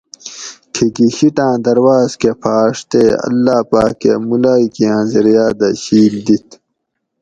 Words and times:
کِھیکی 0.73 1.07
شیٹاٞں 1.15 1.57
درواٞز 1.65 2.11
کٞہ 2.21 2.33
پھاٞݭ 2.41 2.75
تے 2.91 3.03
اللّٰہ 3.27 3.57
پاۤکٞہ 3.71 4.13
ملائیکی 4.27 4.83
آٞں 4.93 5.05
ذریعاٞ 5.11 5.51
دہ 5.59 5.67
شِید 5.83 6.13
دِت 6.25 6.47